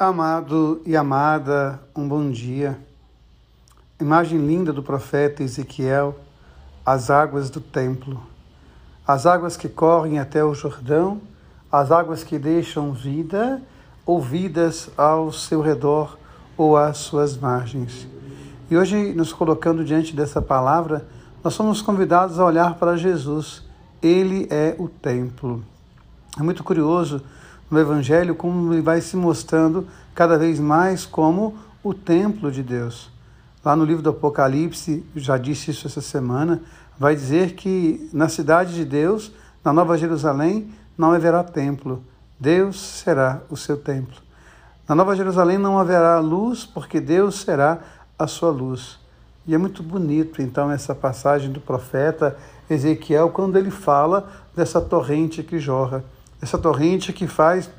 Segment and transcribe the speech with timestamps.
[0.00, 2.78] Amado e amada, um bom dia.
[4.00, 6.18] Imagem linda do profeta Ezequiel,
[6.86, 8.18] as águas do templo.
[9.06, 11.20] As águas que correm até o Jordão,
[11.70, 13.60] as águas que deixam vida
[14.06, 16.16] ou vidas ao seu redor
[16.56, 18.08] ou às suas margens.
[18.70, 21.06] E hoje, nos colocando diante dessa palavra,
[21.44, 23.62] nós somos convidados a olhar para Jesus.
[24.00, 25.62] Ele é o templo.
[26.38, 27.22] É muito curioso
[27.70, 33.10] no Evangelho como ele vai se mostrando cada vez mais como o templo de Deus.
[33.64, 36.62] Lá no livro do Apocalipse, já disse isso essa semana,
[36.98, 39.32] vai dizer que na cidade de Deus,
[39.64, 42.02] na Nova Jerusalém, não haverá templo.
[42.38, 44.16] Deus será o seu templo.
[44.88, 47.78] Na Nova Jerusalém não haverá luz, porque Deus será
[48.18, 48.98] a sua luz.
[49.46, 52.36] E é muito bonito, então, essa passagem do profeta
[52.68, 56.04] Ezequiel, quando ele fala dessa torrente que jorra
[56.40, 57.70] essa torrente que faz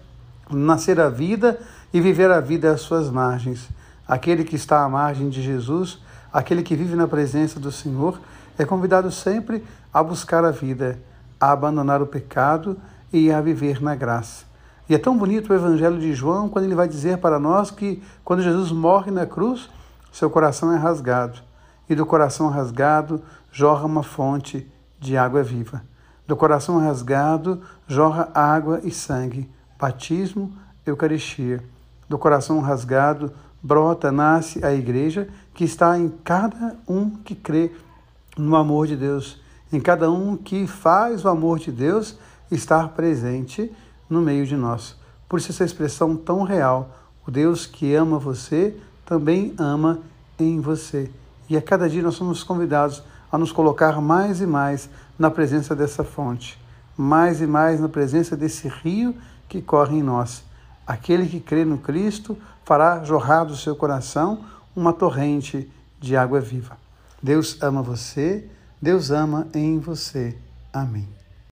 [0.49, 1.59] nascer a vida
[1.93, 3.69] e viver a vida às suas margens.
[4.07, 5.99] Aquele que está à margem de Jesus,
[6.31, 8.19] aquele que vive na presença do Senhor,
[8.58, 9.63] é convidado sempre
[9.94, 10.99] a buscar a vida,
[11.39, 12.77] a abandonar o pecado
[13.11, 14.45] e a viver na graça.
[14.89, 18.03] E é tão bonito o Evangelho de João quando ele vai dizer para nós que
[18.23, 19.69] quando Jesus morre na cruz,
[20.11, 21.39] seu coração é rasgado,
[21.89, 23.21] e do coração rasgado
[23.52, 25.81] jorra uma fonte de água viva.
[26.27, 30.53] Do coração rasgado jorra água e sangue, batismo,
[30.86, 31.64] Eucaristia.
[32.08, 37.72] Do coração rasgado brota, nasce a igreja que está em cada um que crê
[38.38, 39.39] no amor de Deus,
[39.72, 42.17] em cada um que faz o amor de Deus
[42.49, 43.72] estar presente
[44.09, 44.95] no meio de nós.
[45.30, 49.99] Por isso, essa expressão tão real: o Deus que ama você também ama
[50.39, 51.09] em você.
[51.49, 55.75] E a cada dia nós somos convidados a nos colocar mais e mais na presença
[55.75, 56.59] dessa fonte,
[56.97, 59.15] mais e mais na presença desse rio
[59.47, 60.43] que corre em nós.
[60.85, 64.39] Aquele que crê no Cristo fará jorrar do seu coração
[64.75, 66.77] uma torrente de água viva.
[67.21, 68.49] Deus ama você,
[68.81, 70.36] Deus ama em você.
[70.73, 71.20] Amém.